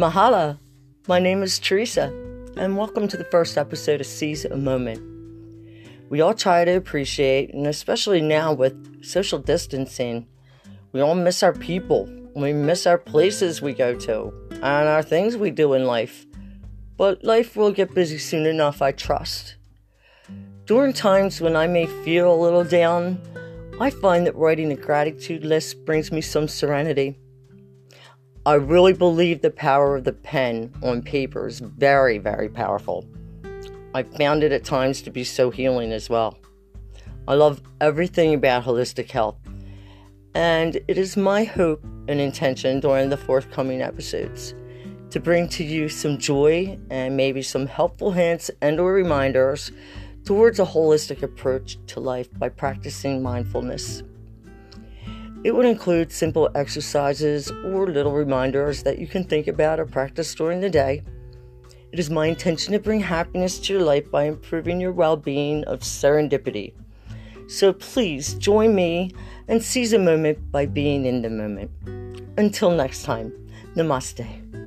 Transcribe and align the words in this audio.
Mahala. 0.00 0.58
My 1.08 1.18
name 1.18 1.42
is 1.42 1.58
Teresa, 1.58 2.06
and 2.56 2.78
welcome 2.78 3.06
to 3.06 3.18
the 3.18 3.24
first 3.24 3.58
episode 3.58 4.00
of 4.00 4.06
Seize 4.06 4.46
a 4.46 4.56
Moment. 4.56 4.98
We 6.08 6.22
all 6.22 6.32
try 6.32 6.64
to 6.64 6.74
appreciate, 6.74 7.52
and 7.52 7.66
especially 7.66 8.22
now 8.22 8.54
with 8.54 9.04
social 9.04 9.38
distancing, 9.38 10.26
we 10.92 11.02
all 11.02 11.14
miss 11.14 11.42
our 11.42 11.52
people. 11.52 12.08
We 12.34 12.54
miss 12.54 12.86
our 12.86 12.96
places 12.96 13.60
we 13.60 13.74
go 13.74 13.94
to 13.94 14.32
and 14.50 14.88
our 14.88 15.02
things 15.02 15.36
we 15.36 15.50
do 15.50 15.74
in 15.74 15.84
life. 15.84 16.24
But 16.96 17.22
life 17.22 17.54
will 17.54 17.70
get 17.70 17.94
busy 17.94 18.16
soon 18.16 18.46
enough, 18.46 18.80
I 18.80 18.92
trust. 18.92 19.56
During 20.64 20.94
times 20.94 21.42
when 21.42 21.56
I 21.56 21.66
may 21.66 21.84
feel 21.84 22.32
a 22.32 22.42
little 22.42 22.64
down, 22.64 23.20
I 23.78 23.90
find 23.90 24.26
that 24.26 24.34
writing 24.34 24.72
a 24.72 24.76
gratitude 24.76 25.44
list 25.44 25.84
brings 25.84 26.10
me 26.10 26.22
some 26.22 26.48
serenity. 26.48 27.18
I 28.46 28.54
really 28.54 28.94
believe 28.94 29.42
the 29.42 29.50
power 29.50 29.96
of 29.96 30.04
the 30.04 30.14
pen 30.14 30.72
on 30.82 31.02
paper 31.02 31.46
is 31.46 31.60
very, 31.60 32.16
very 32.16 32.48
powerful. 32.48 33.06
I 33.94 34.02
found 34.02 34.42
it 34.42 34.50
at 34.50 34.64
times 34.64 35.02
to 35.02 35.10
be 35.10 35.24
so 35.24 35.50
healing 35.50 35.92
as 35.92 36.08
well. 36.08 36.38
I 37.28 37.34
love 37.34 37.60
everything 37.82 38.32
about 38.32 38.64
holistic 38.64 39.10
health, 39.10 39.36
and 40.34 40.76
it 40.88 40.96
is 40.96 41.18
my 41.18 41.44
hope 41.44 41.84
and 42.08 42.18
intention 42.18 42.80
during 42.80 43.10
the 43.10 43.18
forthcoming 43.18 43.82
episodes 43.82 44.54
to 45.10 45.20
bring 45.20 45.46
to 45.50 45.62
you 45.62 45.90
some 45.90 46.16
joy 46.16 46.78
and 46.88 47.18
maybe 47.18 47.42
some 47.42 47.66
helpful 47.66 48.12
hints 48.12 48.50
and 48.62 48.80
or 48.80 48.94
reminders 48.94 49.70
towards 50.24 50.58
a 50.58 50.64
holistic 50.64 51.22
approach 51.22 51.76
to 51.88 52.00
life 52.00 52.28
by 52.38 52.48
practicing 52.48 53.22
mindfulness. 53.22 54.02
It 55.42 55.54
would 55.54 55.64
include 55.64 56.12
simple 56.12 56.50
exercises 56.54 57.50
or 57.50 57.86
little 57.86 58.12
reminders 58.12 58.82
that 58.82 58.98
you 58.98 59.06
can 59.06 59.24
think 59.24 59.46
about 59.46 59.80
or 59.80 59.86
practice 59.86 60.34
during 60.34 60.60
the 60.60 60.68
day. 60.68 61.02
It 61.92 61.98
is 61.98 62.10
my 62.10 62.26
intention 62.26 62.72
to 62.74 62.78
bring 62.78 63.00
happiness 63.00 63.58
to 63.60 63.72
your 63.72 63.82
life 63.82 64.10
by 64.10 64.24
improving 64.24 64.80
your 64.80 64.92
well 64.92 65.16
being 65.16 65.64
of 65.64 65.80
serendipity. 65.80 66.74
So 67.48 67.72
please 67.72 68.34
join 68.34 68.74
me 68.74 69.12
and 69.48 69.62
seize 69.62 69.92
a 69.92 69.98
moment 69.98 70.52
by 70.52 70.66
being 70.66 71.06
in 71.06 71.22
the 71.22 71.30
moment. 71.30 71.70
Until 72.36 72.70
next 72.70 73.02
time, 73.02 73.32
namaste. 73.74 74.59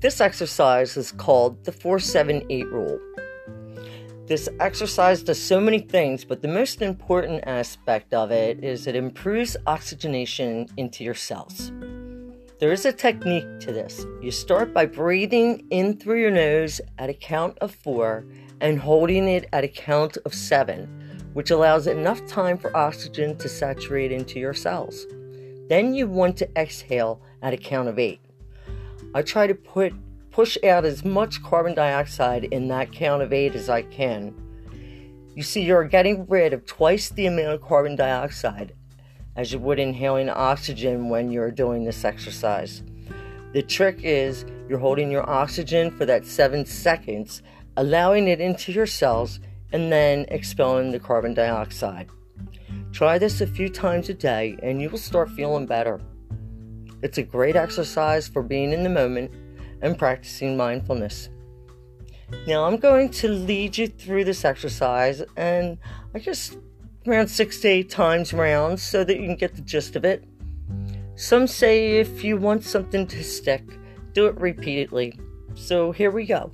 This 0.00 0.22
exercise 0.22 0.96
is 0.96 1.12
called 1.12 1.62
the 1.64 1.72
478 1.72 2.66
rule. 2.68 2.98
This 4.24 4.48
exercise 4.58 5.22
does 5.22 5.38
so 5.38 5.60
many 5.60 5.80
things, 5.80 6.24
but 6.24 6.40
the 6.40 6.48
most 6.48 6.80
important 6.80 7.44
aspect 7.46 8.14
of 8.14 8.30
it 8.30 8.64
is 8.64 8.86
it 8.86 8.96
improves 8.96 9.58
oxygenation 9.66 10.68
into 10.78 11.04
your 11.04 11.12
cells. 11.12 11.70
There 12.60 12.72
is 12.72 12.86
a 12.86 12.94
technique 12.94 13.60
to 13.60 13.72
this. 13.72 14.06
You 14.22 14.30
start 14.30 14.72
by 14.72 14.86
breathing 14.86 15.66
in 15.68 15.98
through 15.98 16.22
your 16.22 16.30
nose 16.30 16.80
at 16.96 17.10
a 17.10 17.14
count 17.14 17.58
of 17.58 17.74
four 17.74 18.24
and 18.62 18.78
holding 18.78 19.28
it 19.28 19.50
at 19.52 19.64
a 19.64 19.68
count 19.68 20.16
of 20.24 20.32
seven, 20.32 20.86
which 21.34 21.50
allows 21.50 21.86
enough 21.86 22.26
time 22.26 22.56
for 22.56 22.74
oxygen 22.74 23.36
to 23.36 23.50
saturate 23.50 24.12
into 24.12 24.40
your 24.40 24.54
cells. 24.54 25.06
Then 25.68 25.92
you 25.92 26.06
want 26.06 26.38
to 26.38 26.48
exhale 26.58 27.20
at 27.42 27.52
a 27.52 27.58
count 27.58 27.88
of 27.88 27.98
eight. 27.98 28.20
I 29.12 29.22
try 29.22 29.46
to 29.46 29.54
put 29.54 29.92
push 30.30 30.56
out 30.64 30.84
as 30.84 31.04
much 31.04 31.42
carbon 31.42 31.74
dioxide 31.74 32.44
in 32.44 32.68
that 32.68 32.92
count 32.92 33.22
of 33.22 33.32
8 33.32 33.56
as 33.56 33.68
I 33.68 33.82
can. 33.82 34.32
You 35.34 35.42
see 35.42 35.62
you're 35.62 35.84
getting 35.84 36.26
rid 36.28 36.52
of 36.52 36.66
twice 36.66 37.08
the 37.08 37.26
amount 37.26 37.54
of 37.54 37.62
carbon 37.62 37.96
dioxide 37.96 38.74
as 39.36 39.52
you 39.52 39.58
would 39.58 39.78
inhaling 39.78 40.28
oxygen 40.28 41.08
when 41.08 41.30
you're 41.30 41.50
doing 41.50 41.84
this 41.84 42.04
exercise. 42.04 42.82
The 43.52 43.62
trick 43.62 44.00
is 44.02 44.44
you're 44.68 44.78
holding 44.78 45.10
your 45.10 45.28
oxygen 45.28 45.90
for 45.90 46.06
that 46.06 46.24
7 46.24 46.64
seconds, 46.64 47.42
allowing 47.76 48.28
it 48.28 48.40
into 48.40 48.70
your 48.70 48.86
cells 48.86 49.40
and 49.72 49.90
then 49.90 50.26
expelling 50.28 50.92
the 50.92 51.00
carbon 51.00 51.34
dioxide. 51.34 52.08
Try 52.92 53.18
this 53.18 53.40
a 53.40 53.46
few 53.46 53.68
times 53.68 54.08
a 54.08 54.14
day 54.14 54.56
and 54.62 54.80
you 54.80 54.90
will 54.90 54.98
start 54.98 55.30
feeling 55.30 55.66
better. 55.66 56.00
It's 57.02 57.18
a 57.18 57.22
great 57.22 57.56
exercise 57.56 58.28
for 58.28 58.42
being 58.42 58.72
in 58.72 58.82
the 58.82 58.90
moment 58.90 59.30
and 59.82 59.98
practicing 59.98 60.56
mindfulness. 60.56 61.28
Now, 62.46 62.64
I'm 62.64 62.76
going 62.76 63.10
to 63.10 63.28
lead 63.28 63.76
you 63.76 63.88
through 63.88 64.24
this 64.24 64.44
exercise, 64.44 65.22
and 65.36 65.78
I 66.14 66.18
just 66.18 66.58
around 67.06 67.28
six 67.28 67.60
to 67.60 67.68
eight 67.68 67.90
times 67.90 68.32
round 68.32 68.78
so 68.78 69.04
that 69.04 69.18
you 69.18 69.26
can 69.26 69.36
get 69.36 69.54
the 69.54 69.62
gist 69.62 69.96
of 69.96 70.04
it. 70.04 70.24
Some 71.16 71.46
say 71.46 71.98
if 71.98 72.22
you 72.22 72.36
want 72.36 72.64
something 72.64 73.06
to 73.08 73.24
stick, 73.24 73.64
do 74.12 74.26
it 74.26 74.38
repeatedly. 74.38 75.18
So 75.54 75.92
here 75.92 76.10
we 76.10 76.26
go. 76.26 76.52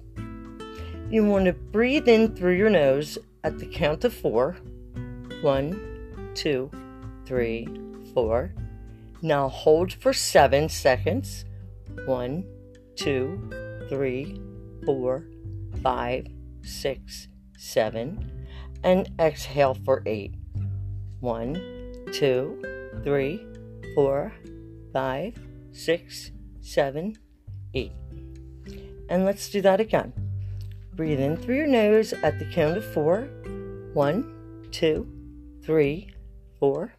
You 1.10 1.24
want 1.24 1.44
to 1.44 1.52
breathe 1.52 2.08
in 2.08 2.34
through 2.34 2.56
your 2.56 2.70
nose 2.70 3.18
at 3.44 3.58
the 3.58 3.66
count 3.66 4.04
of 4.04 4.12
four. 4.12 4.56
One, 5.42 6.32
two, 6.34 6.70
three, 7.26 7.68
four. 8.14 8.52
Now 9.22 9.48
hold 9.48 9.92
for 9.92 10.12
seven 10.12 10.68
seconds. 10.68 11.44
One, 12.04 12.44
two, 12.96 13.50
three, 13.88 14.40
four, 14.84 15.26
five, 15.82 16.26
six, 16.62 17.28
seven. 17.56 18.46
And 18.84 19.10
exhale 19.18 19.74
for 19.84 20.02
eight. 20.06 20.34
One, 21.20 21.54
two, 22.12 22.62
three, 23.02 23.44
four, 23.94 24.32
five, 24.92 25.34
six, 25.72 26.30
seven, 26.60 27.16
eight. 27.74 27.92
And 29.08 29.24
let's 29.24 29.48
do 29.48 29.60
that 29.62 29.80
again. 29.80 30.12
Breathe 30.94 31.20
in 31.20 31.36
through 31.36 31.56
your 31.56 31.66
nose 31.66 32.12
at 32.12 32.38
the 32.38 32.44
count 32.46 32.78
of 32.78 32.84
four. 32.92 33.28
One, 33.92 34.68
two, 34.72 35.06
three, 35.62 36.10
four, 36.58 36.92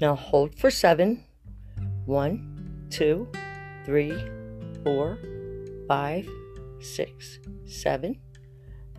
now 0.00 0.14
hold 0.14 0.58
for 0.58 0.70
seven. 0.70 1.24
One, 2.04 2.86
two, 2.90 3.28
three, 3.84 4.14
four, 4.84 5.18
five, 5.88 6.28
six, 6.80 7.38
seven. 7.66 8.18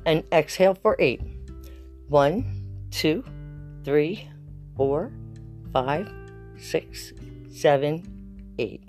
And 0.05 0.23
exhale 0.31 0.75
for 0.75 0.95
eight. 0.99 1.21
One, 2.07 2.87
two, 2.91 3.23
three, 3.83 4.29
four, 4.75 5.11
five, 5.73 6.09
six, 6.57 7.13
seven, 7.51 8.53
eight. 8.57 8.83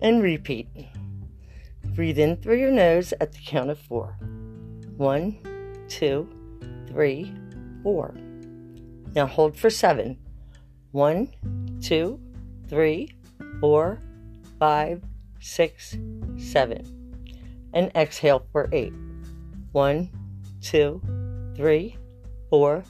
And 0.00 0.22
repeat. 0.22 0.68
Breathe 1.94 2.18
in 2.18 2.36
through 2.36 2.58
your 2.58 2.72
nose 2.72 3.14
at 3.20 3.32
the 3.32 3.38
count 3.38 3.70
of 3.70 3.78
four. 3.78 4.16
One, 4.96 5.38
two, 5.88 6.28
three, 6.88 7.32
four. 7.82 8.14
Now 9.14 9.26
hold 9.26 9.56
for 9.56 9.70
seven. 9.70 10.18
One, 10.94 11.26
two, 11.82 12.20
three, 12.68 13.10
four, 13.60 13.98
five, 14.60 15.02
six, 15.40 15.98
seven. 16.38 16.86
And 17.72 17.90
exhale 17.96 18.46
for 18.52 18.68
eight. 18.70 18.92
One, 19.72 20.08
two, 20.62 21.02
three, 21.56 21.96
four, 22.48 22.84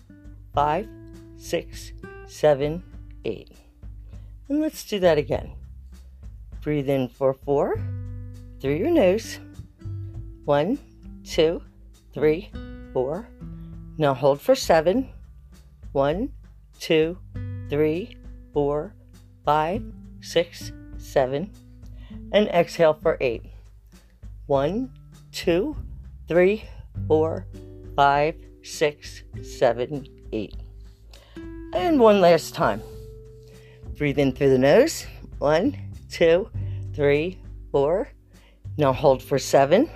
five, 0.53 0.87
six, 1.39 1.95
seven, 2.27 2.83
eight. 3.25 3.53
And 4.51 4.61
let's 4.61 4.85
do 4.85 4.99
that 4.99 5.17
again. 5.17 5.53
Breathe 6.61 6.91
in 6.91 7.09
for 7.09 7.33
four 7.33 7.81
through 8.61 8.75
your 8.75 8.91
nose. 8.91 9.39
One, 10.45 10.79
two, 11.25 11.63
three, 12.13 12.51
four. 12.93 13.27
Now 13.97 14.13
hold 14.13 14.43
for 14.43 14.55
seven. 14.55 15.09
One, 15.93 16.33
two, 16.79 17.17
three, 17.69 18.17
four, 18.53 18.95
five, 19.45 19.83
six, 20.21 20.73
seven, 20.99 21.51
and 22.33 22.49
exhale 22.49 22.95
for 22.95 23.17
eight. 23.21 23.45
One, 24.47 24.91
two, 25.33 25.77
three, 26.29 26.65
four, 27.09 27.47
five, 27.97 28.37
six, 28.63 29.23
seven, 29.43 30.07
eight. 30.33 30.55
And 31.75 31.99
one 31.99 32.21
last 32.21 32.55
time. 32.55 32.83
Breathe 33.97 34.19
in 34.19 34.33
through 34.33 34.51
the 34.51 34.59
nose. 34.59 35.07
One, 35.39 35.77
two, 36.11 36.51
three, 36.95 37.39
four. 37.71 38.09
Now 38.77 38.93
hold 38.93 39.23
for 39.23 39.39
seven. 39.39 39.89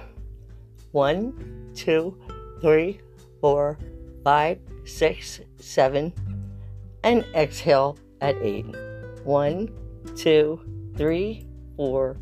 One, 0.92 1.72
two, 1.74 2.16
three, 2.60 3.00
four, 3.40 3.78
five, 4.24 4.58
six, 4.84 5.40
seven, 5.58 6.12
and 7.04 7.24
exhale 7.34 7.98
at 8.20 8.36
eight. 8.36 8.66
One, 9.24 9.68
two, 10.16 10.60
three, 10.96 11.46
four, 11.76 12.16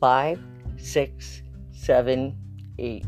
five, 0.00 0.40
six, 0.76 1.42
seven, 1.72 2.36
8. 2.78 3.04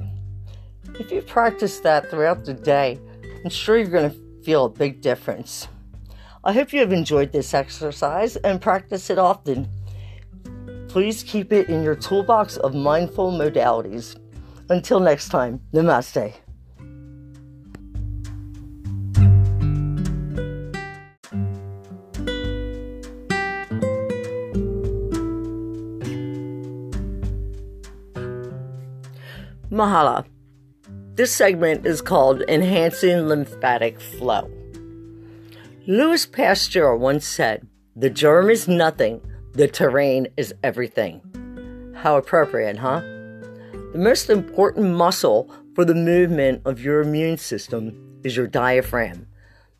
If 1.00 1.10
you 1.10 1.22
practice 1.22 1.80
that 1.80 2.10
throughout 2.10 2.44
the 2.44 2.54
day, 2.54 2.98
I'm 3.44 3.50
sure 3.50 3.76
you're 3.76 3.86
going 3.86 4.10
to 4.10 4.44
feel 4.44 4.66
a 4.66 4.70
big 4.70 5.00
difference. 5.00 5.68
I 6.44 6.52
hope 6.52 6.72
you 6.72 6.80
have 6.80 6.92
enjoyed 6.92 7.32
this 7.32 7.52
exercise 7.54 8.36
and 8.36 8.60
practice 8.60 9.10
it 9.10 9.18
often. 9.18 9.68
Please 10.88 11.22
keep 11.22 11.52
it 11.52 11.68
in 11.68 11.82
your 11.82 11.96
toolbox 11.96 12.56
of 12.58 12.74
mindful 12.74 13.32
modalities. 13.32 14.16
Until 14.70 15.00
next 15.00 15.28
time, 15.28 15.60
namaste. 15.72 16.34
Mahala. 29.70 30.24
This 31.14 31.32
segment 31.32 31.86
is 31.86 32.00
called 32.00 32.42
Enhancing 32.42 33.26
Lymphatic 33.26 34.00
Flow. 34.00 34.48
Louis 35.88 36.24
Pasteur 36.24 36.94
once 36.94 37.26
said, 37.26 37.66
The 37.96 38.10
germ 38.10 38.48
is 38.48 38.68
nothing, 38.68 39.20
the 39.54 39.66
terrain 39.66 40.28
is 40.36 40.54
everything. 40.62 41.20
How 41.96 42.16
appropriate, 42.16 42.76
huh? 42.76 43.00
The 43.00 43.98
most 43.98 44.30
important 44.30 44.94
muscle 44.94 45.50
for 45.74 45.84
the 45.84 45.94
movement 45.94 46.62
of 46.64 46.80
your 46.80 47.00
immune 47.00 47.36
system 47.36 48.20
is 48.22 48.36
your 48.36 48.46
diaphragm. 48.46 49.26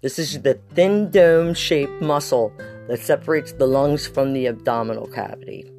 This 0.03 0.19
is 0.19 0.43
the 0.43 0.55
thin 0.75 1.11
dome 1.11 1.55
shaped 1.55 2.03
muscle 2.03 2.53
that 2.89 2.99
separates 2.99 3.53
the 3.53 3.67
lungs 3.67 4.09
from 4.09 4.33
the 4.33 4.47
abdominal 4.47 5.07
cavity. 5.07 5.71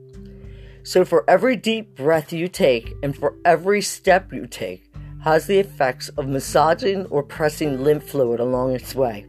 So, 0.87 1.03
for 1.03 1.29
every 1.29 1.57
deep 1.57 1.97
breath 1.97 2.31
you 2.31 2.47
take 2.47 2.95
and 3.03 3.13
for 3.13 3.35
every 3.43 3.81
step 3.81 4.31
you 4.31 4.47
take, 4.47 4.89
has 5.21 5.45
the 5.45 5.59
effects 5.59 6.07
of 6.17 6.29
massaging 6.29 7.07
or 7.07 7.23
pressing 7.23 7.83
lymph 7.83 8.09
fluid 8.09 8.39
along 8.39 8.73
its 8.73 8.95
way. 8.95 9.25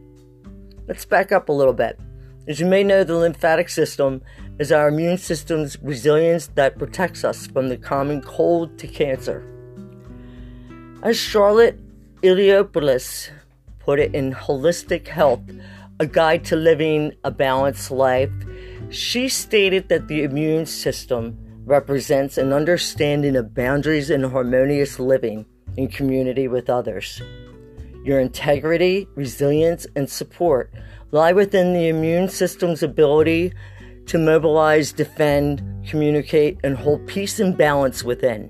Let's 0.87 1.03
back 1.03 1.33
up 1.33 1.49
a 1.49 1.51
little 1.51 1.73
bit. 1.73 1.99
As 2.47 2.61
you 2.61 2.65
may 2.65 2.81
know, 2.81 3.03
the 3.03 3.17
lymphatic 3.17 3.67
system 3.67 4.21
is 4.57 4.71
our 4.71 4.87
immune 4.87 5.17
system's 5.17 5.77
resilience 5.81 6.47
that 6.55 6.79
protects 6.79 7.25
us 7.25 7.47
from 7.47 7.67
the 7.67 7.75
common 7.75 8.21
cold 8.21 8.77
to 8.77 8.87
cancer. 8.87 9.43
As 11.03 11.17
Charlotte 11.17 11.77
Iliopoulos 12.21 13.31
put 13.79 13.99
it 13.99 14.15
in 14.15 14.33
Holistic 14.33 15.09
Health, 15.09 15.43
a 15.99 16.05
guide 16.05 16.45
to 16.45 16.55
living 16.55 17.15
a 17.25 17.31
balanced 17.31 17.91
life, 17.91 18.31
she 18.89 19.27
stated 19.27 19.89
that 19.89 20.07
the 20.07 20.23
immune 20.23 20.65
system 20.65 21.37
represents 21.69 22.39
an 22.39 22.51
understanding 22.51 23.35
of 23.35 23.53
boundaries 23.53 24.09
and 24.09 24.25
harmonious 24.25 24.99
living 24.99 25.45
in 25.77 25.87
community 25.87 26.47
with 26.47 26.67
others. 26.67 27.21
Your 28.03 28.19
integrity, 28.19 29.07
resilience, 29.13 29.85
and 29.95 30.09
support 30.09 30.73
lie 31.11 31.31
within 31.31 31.73
the 31.73 31.87
immune 31.87 32.27
system's 32.27 32.81
ability 32.81 33.53
to 34.07 34.17
mobilize, 34.17 34.91
defend, 34.91 35.61
communicate, 35.87 36.57
and 36.63 36.75
hold 36.75 37.05
peace 37.05 37.39
and 37.39 37.55
balance 37.55 38.03
within. 38.03 38.49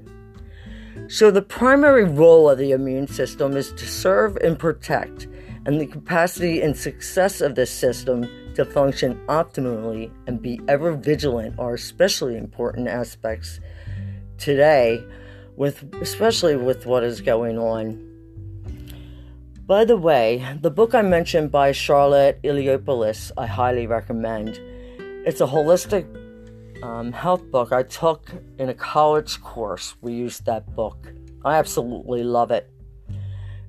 So, 1.09 1.29
the 1.29 1.41
primary 1.41 2.05
role 2.05 2.49
of 2.49 2.57
the 2.57 2.71
immune 2.71 3.07
system 3.07 3.57
is 3.57 3.73
to 3.73 3.85
serve 3.85 4.37
and 4.37 4.57
protect, 4.57 5.27
and 5.65 5.81
the 5.81 5.87
capacity 5.87 6.61
and 6.61 6.77
success 6.77 7.41
of 7.41 7.55
this 7.55 7.71
system 7.71 8.29
to 8.59 8.65
function 8.65 9.15
optimally 9.27 10.11
and 10.27 10.41
be 10.41 10.59
ever 10.67 10.91
vigilant 10.91 11.57
are 11.57 11.75
especially 11.75 12.35
important 12.35 12.89
aspects 12.89 13.61
today 14.37 15.01
with 15.55 15.83
especially 16.01 16.57
with 16.57 16.85
what 16.85 17.01
is 17.01 17.21
going 17.21 17.57
on. 17.57 18.05
By 19.65 19.85
the 19.85 19.95
way, 19.95 20.45
the 20.61 20.71
book 20.71 20.93
I 20.93 21.01
mentioned 21.01 21.51
by 21.51 21.71
Charlotte 21.71 22.41
Iliopoulos, 22.43 23.31
I 23.37 23.45
highly 23.45 23.87
recommend. 23.87 24.59
It's 25.25 25.39
a 25.39 25.47
holistic 25.47 26.03
um, 26.83 27.13
health 27.13 27.49
book 27.51 27.71
I 27.71 27.83
took 27.83 28.29
in 28.57 28.67
a 28.67 28.73
college 28.73 29.41
course. 29.41 29.95
We 30.01 30.13
used 30.13 30.45
that 30.47 30.75
book. 30.75 31.13
I 31.45 31.55
absolutely 31.55 32.23
love 32.23 32.51
it. 32.51 32.69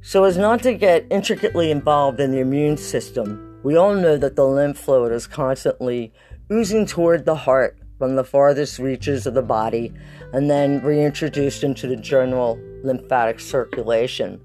So, 0.02 0.24
as 0.24 0.36
not 0.36 0.64
to 0.64 0.74
get 0.74 1.06
intricately 1.10 1.70
involved 1.70 2.18
in 2.18 2.32
the 2.32 2.40
immune 2.40 2.76
system, 2.76 3.49
we 3.62 3.76
all 3.76 3.94
know 3.94 4.16
that 4.16 4.36
the 4.36 4.46
lymph 4.46 4.78
fluid 4.78 5.12
is 5.12 5.26
constantly 5.26 6.12
oozing 6.50 6.86
toward 6.86 7.24
the 7.24 7.34
heart 7.34 7.78
from 7.98 8.16
the 8.16 8.24
farthest 8.24 8.78
reaches 8.78 9.26
of 9.26 9.34
the 9.34 9.42
body 9.42 9.92
and 10.32 10.50
then 10.50 10.82
reintroduced 10.82 11.62
into 11.62 11.86
the 11.86 11.96
general 11.96 12.58
lymphatic 12.82 13.38
circulation. 13.38 14.40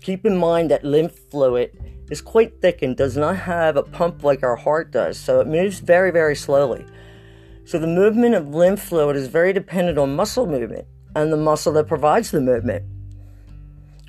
Keep 0.00 0.24
in 0.24 0.36
mind 0.36 0.70
that 0.70 0.84
lymph 0.84 1.18
fluid 1.30 1.76
is 2.10 2.20
quite 2.20 2.60
thick 2.62 2.80
and 2.82 2.96
does 2.96 3.16
not 3.16 3.36
have 3.36 3.76
a 3.76 3.82
pump 3.82 4.22
like 4.22 4.42
our 4.42 4.56
heart 4.56 4.90
does, 4.92 5.18
so 5.18 5.40
it 5.40 5.46
moves 5.46 5.80
very, 5.80 6.10
very 6.10 6.36
slowly. 6.36 6.86
So 7.64 7.78
the 7.78 7.86
movement 7.86 8.34
of 8.34 8.54
lymph 8.54 8.80
fluid 8.80 9.16
is 9.16 9.26
very 9.26 9.52
dependent 9.52 9.98
on 9.98 10.16
muscle 10.16 10.46
movement 10.46 10.86
and 11.16 11.32
the 11.32 11.36
muscle 11.36 11.72
that 11.72 11.88
provides 11.88 12.30
the 12.30 12.40
movement. 12.40 12.84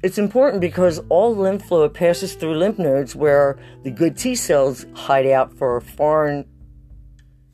It's 0.02 0.18
important 0.18 0.62
because 0.62 1.02
all 1.10 1.36
lymph 1.36 1.66
fluid 1.66 1.94
passes 1.94 2.34
through 2.34 2.56
lymph 2.56 2.80
nodes 2.80 3.16
where 3.16 3.60
the 3.84 3.92
good 3.92 4.18
T 4.18 4.34
cells 4.34 4.86
hide 4.94 5.28
out 5.28 5.54
for 5.54 5.82
foreign 5.82 6.46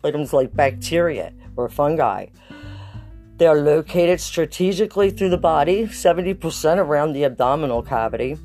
items 0.03 0.31
like 0.31 0.55
bacteria 0.55 1.33
or 1.55 1.69
fungi. 1.69 2.27
They 3.37 3.47
are 3.47 3.57
located 3.57 4.21
strategically 4.21 5.09
through 5.09 5.29
the 5.29 5.37
body, 5.37 5.87
70% 5.87 6.77
around 6.77 7.13
the 7.13 7.25
abdominal 7.25 7.81
cavity. 7.81 8.37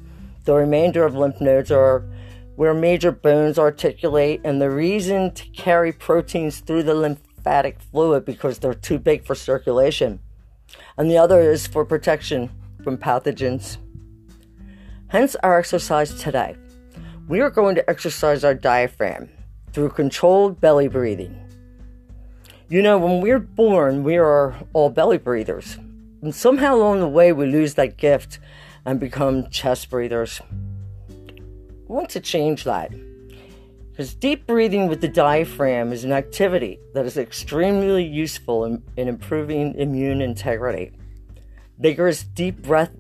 The 0.45 0.55
remainder 0.55 1.05
of 1.05 1.15
lymph 1.15 1.41
nodes 1.41 1.71
are 1.71 2.03
where 2.57 2.75
major 2.75 3.13
bones 3.13 3.59
articulate, 3.59 4.41
and 4.45 4.61
the 4.61 4.71
reason 4.71 5.33
to 5.33 5.47
carry 5.51 5.93
proteins 5.93 6.61
through 6.61 6.83
the 6.83 6.95
lymphatic 6.95 7.79
fluid 7.81 8.25
because 8.25 8.59
they're 8.59 8.75
too 8.75 8.99
big 8.99 9.25
for 9.25 9.35
circulation. 9.35 10.21
And 10.97 11.11
the 11.11 11.19
other 11.19 11.41
is 11.41 11.67
for 11.67 11.85
protection 11.85 12.51
from 12.83 12.97
pathogens. 12.97 13.77
Hence 15.11 15.35
our 15.43 15.59
exercise 15.59 16.15
today. 16.15 16.55
We 17.27 17.41
are 17.41 17.51
going 17.51 17.75
to 17.75 17.91
exercise 17.91 18.45
our 18.45 18.55
diaphragm 18.55 19.29
through 19.73 19.89
controlled 19.89 20.61
belly 20.61 20.87
breathing. 20.87 21.37
You 22.69 22.81
know, 22.81 22.97
when 22.97 23.21
we're 23.21 23.41
born, 23.41 24.05
we 24.05 24.19
are 24.19 24.55
all 24.73 24.89
belly 24.89 25.19
breathers. 25.19 25.79
And 26.23 26.33
somehow 26.33 26.77
along 26.77 27.01
the 27.01 27.09
way, 27.09 27.33
we 27.33 27.47
lose 27.47 27.75
that 27.75 27.97
gift 27.97 28.39
and 28.85 29.01
become 29.01 29.51
chest 29.51 29.91
breathers. 29.91 30.41
We 31.09 31.97
want 31.97 32.11
to 32.11 32.21
change 32.21 32.63
that. 32.63 32.93
Because 33.91 34.15
deep 34.15 34.47
breathing 34.47 34.87
with 34.87 35.01
the 35.01 35.09
diaphragm 35.09 35.93
is 35.93 36.05
an 36.05 36.13
activity 36.13 36.79
that 36.95 37.05
is 37.05 37.17
extremely 37.17 38.05
useful 38.05 38.65
in, 38.65 38.81
in 38.97 39.09
improving 39.09 39.75
immune 39.75 40.23
integrity. 40.23 40.93
Vigorous 41.81 42.23
deep 42.23 42.63
breath 42.63 42.93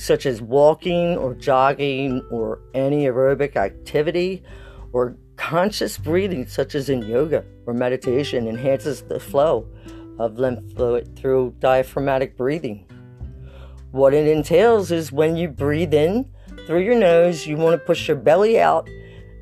such 0.00 0.24
as 0.24 0.40
walking 0.40 1.16
or 1.18 1.34
jogging 1.34 2.22
or 2.30 2.60
any 2.72 3.04
aerobic 3.04 3.54
activity 3.54 4.42
or 4.92 5.14
conscious 5.36 5.98
breathing, 5.98 6.46
such 6.46 6.74
as 6.74 6.88
in 6.88 7.02
yoga 7.02 7.44
or 7.66 7.74
meditation, 7.74 8.48
enhances 8.48 9.02
the 9.02 9.20
flow 9.20 9.68
of 10.18 10.38
lymph 10.38 10.72
fluid 10.72 11.14
through 11.16 11.54
diaphragmatic 11.58 12.34
breathing. 12.36 12.86
What 13.90 14.14
it 14.14 14.26
entails 14.26 14.90
is 14.90 15.12
when 15.12 15.36
you 15.36 15.48
breathe 15.48 15.92
in 15.92 16.30
through 16.66 16.80
your 16.80 16.98
nose, 16.98 17.46
you 17.46 17.56
want 17.56 17.78
to 17.78 17.86
push 17.86 18.08
your 18.08 18.16
belly 18.16 18.58
out, 18.58 18.88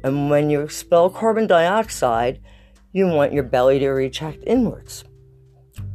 and 0.02 0.28
when 0.28 0.50
you 0.50 0.60
expel 0.62 1.08
carbon 1.08 1.46
dioxide, 1.46 2.40
you 2.92 3.06
want 3.06 3.32
your 3.32 3.44
belly 3.44 3.78
to 3.78 3.90
retract 3.90 4.42
inwards. 4.44 5.04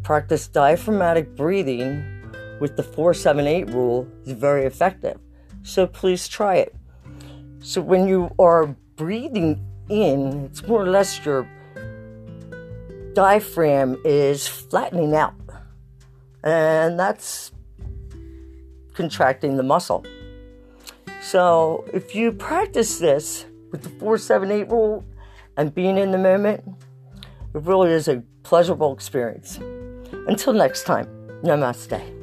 Practice 0.04 0.48
diaphragmatic 0.48 1.36
breathing 1.36 2.13
with 2.64 2.78
the 2.78 2.82
478 2.82 3.72
rule 3.72 4.08
is 4.24 4.32
very 4.32 4.64
effective. 4.66 5.20
So 5.64 5.86
please 5.86 6.30
try 6.30 6.56
it. 6.56 6.74
So 7.60 7.82
when 7.82 8.08
you 8.08 8.34
are 8.40 8.68
breathing 8.96 9.62
in, 9.90 10.46
it's 10.46 10.66
more 10.66 10.82
or 10.82 10.90
less 10.90 11.26
your 11.26 11.46
diaphragm 13.16 13.98
is 14.06 14.48
flattening 14.48 15.14
out. 15.14 15.34
And 16.46 16.98
that's 16.98 17.52
contracting 18.94 19.58
the 19.58 19.64
muscle. 19.64 20.06
So 21.22 21.84
if 21.94 22.16
you 22.16 22.32
practice 22.32 22.98
this 22.98 23.46
with 23.74 23.84
the 23.84 23.90
478 23.90 24.72
rule 24.72 25.04
and 25.58 25.76
being 25.76 25.98
in 25.98 26.12
the 26.12 26.18
moment, 26.18 26.64
it 27.54 27.62
really 27.62 27.92
is 27.92 28.08
a 28.08 28.24
pleasurable 28.44 28.94
experience. 28.94 29.58
Until 30.28 30.54
next 30.54 30.84
time, 30.86 31.08
namaste. 31.44 32.23